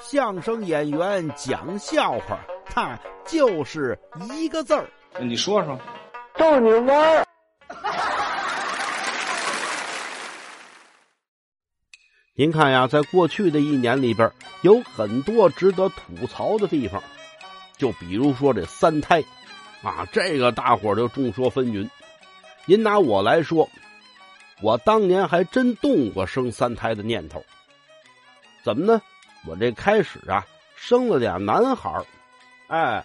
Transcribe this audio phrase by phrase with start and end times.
[0.00, 3.98] 相声演员讲笑话，他就是
[4.32, 4.88] 一个字儿。
[5.20, 5.78] 你说说，
[6.36, 7.26] 逗你玩儿。
[12.34, 14.32] 您看呀，在过去的一年里边，
[14.62, 17.02] 有很多值得吐槽的地方，
[17.76, 19.22] 就比如说这三胎，
[19.82, 21.88] 啊，这个大伙儿就众说纷纭。
[22.64, 23.68] 您拿我来说，
[24.62, 27.44] 我当年还真动过生三胎的念头。
[28.64, 29.00] 怎么呢？
[29.46, 30.46] 我这开始啊，
[30.76, 32.04] 生了俩男孩儿，
[32.68, 33.04] 哎，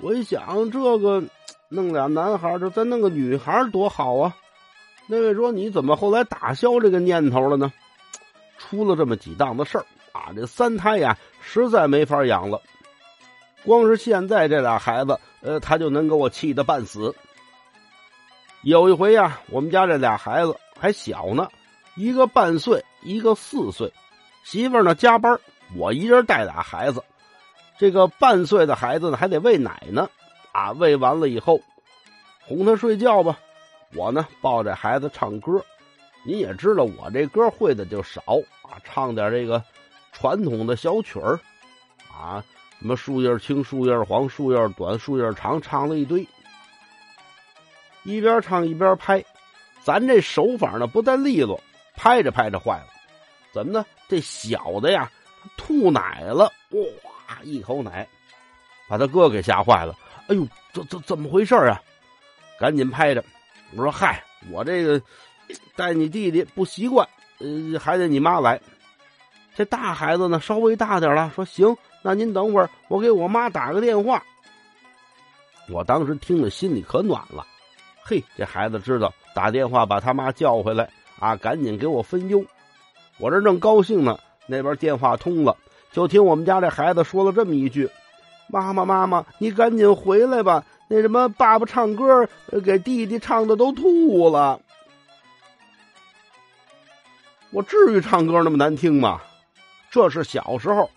[0.00, 1.22] 我一想这个
[1.68, 4.36] 弄俩男孩儿，就再弄个女孩多好啊。
[5.06, 7.72] 那位说你怎么后来打消这个念头了呢？
[8.58, 12.60] 出了这么几档子事儿啊，这三胎呀实在没法养了。
[13.64, 17.14] 光是现在这俩孩子，呃，他就能给我气得半死。
[18.62, 21.48] 有一回呀，我们家这俩孩子还小呢，
[21.94, 23.92] 一个半岁，一个四岁。
[24.42, 25.38] 媳妇儿呢加班，
[25.74, 27.02] 我一人带俩孩子。
[27.78, 30.08] 这个半岁的孩子呢还得喂奶呢，
[30.52, 31.60] 啊，喂完了以后
[32.46, 33.38] 哄他睡觉吧。
[33.94, 35.52] 我呢抱着孩子唱歌。
[36.24, 38.20] 您也知道我这歌会的就少
[38.62, 39.62] 啊，唱点这个
[40.12, 41.38] 传统的小曲儿，
[42.10, 42.42] 啊，
[42.80, 46.26] 什么树叶青、树叶黄、树叶短、树叶长，唱了一堆。
[48.02, 49.24] 一边唱一边拍，
[49.82, 51.60] 咱这手法呢不太利落，
[51.94, 52.86] 拍着拍着坏了。
[53.52, 53.84] 怎么呢？
[54.08, 55.10] 这小的呀，
[55.56, 58.06] 吐奶了，哇，一口奶，
[58.88, 59.94] 把他哥给吓坏了。
[60.28, 61.80] 哎呦，这这怎么回事啊？
[62.58, 63.24] 赶紧拍着。
[63.74, 65.00] 我说：“嗨，我这个。”
[65.76, 67.08] 带你弟弟不习惯，
[67.38, 68.60] 呃，还得你妈来。
[69.54, 74.20] 这大孩子呢，稍微大点了，说行，那您等会儿，我给我妈打个电话。
[75.68, 77.46] 我当时听了心里可暖了，
[78.02, 82.44] 嘿，这孩子知道打电话把他妈叫回来啊，赶紧给我分忧。
[83.18, 85.56] 我这正高兴呢，那边电话通了，
[85.92, 87.88] 就听我们家这孩子说了这么一句
[88.48, 92.28] ：“妈妈，妈妈，你赶紧回来吧，那什么，爸爸唱歌
[92.64, 94.60] 给弟弟唱的都吐了。”
[97.50, 99.20] 我至于唱歌那么难听吗？
[99.90, 100.90] 这是小时候。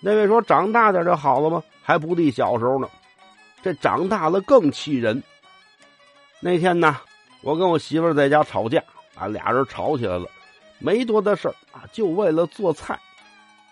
[0.00, 1.62] 那位说长大点就好了吗？
[1.82, 2.88] 还不敌小时候呢。
[3.62, 5.20] 这长大了更气人。
[6.38, 6.96] 那天呢，
[7.40, 8.80] 我跟我媳妇在家吵架
[9.16, 10.26] 啊，俩人吵起来了，
[10.78, 12.98] 没多大事儿啊，就为了做菜，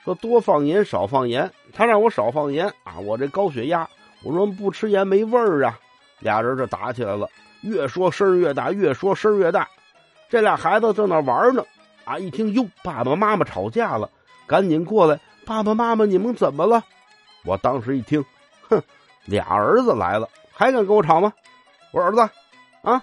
[0.04, 3.88] 说多放盐少放盐，他让我少放盐啊，我这高血压，
[4.22, 5.78] 我说不吃盐没味儿啊。
[6.20, 7.28] 俩人这打起来了，
[7.62, 9.68] 越说声越大，越说声越大。
[10.28, 11.64] 这俩孩子正那玩呢。
[12.04, 12.18] 啊！
[12.18, 14.10] 一听哟，爸爸妈妈吵架了，
[14.46, 15.18] 赶紧过来。
[15.46, 16.84] 爸爸妈妈，你们怎么了？
[17.46, 18.22] 我当时一听，
[18.68, 18.82] 哼，
[19.24, 21.32] 俩儿子来了，还敢跟我吵吗？
[21.92, 22.20] 我说儿子，
[22.82, 23.02] 啊，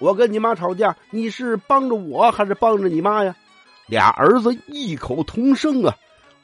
[0.00, 3.36] 我跟你妈吵架，你是帮着我还是帮着你妈呀？
[3.86, 5.94] 俩儿子异口同声啊，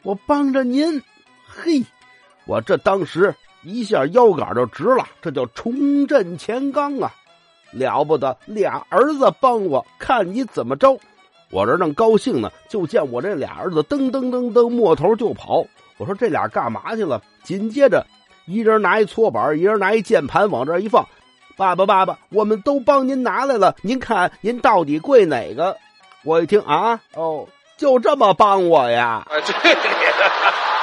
[0.03, 1.03] 我帮着您。
[1.47, 1.83] 嘿，
[2.45, 7.11] 我这当时一下腰杆就直了，这叫重振前刚啊，
[7.73, 8.37] 了不得！
[8.45, 10.99] 俩儿子帮我，看你怎么着。
[11.51, 15.65] 我这正高兴呢，就见我这俩儿子噔噔噔噔摸头就跑。
[15.97, 17.23] 我说这俩干嘛去了？
[17.43, 18.05] 紧接着，
[18.45, 21.07] 一人拿一搓板，一人拿一键盘往这一放。
[21.57, 25.79] 爸爸，爸爸，我们都帮您拿来了，您看您到底跪哪个？
[26.23, 29.27] 我一听啊，哦，就这么帮我呀？
[29.27, 30.76] 啊，这你的。